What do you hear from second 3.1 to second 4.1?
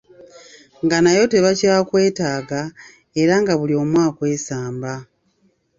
era nga buli omu